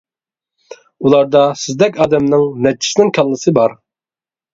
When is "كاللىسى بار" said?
3.19-3.77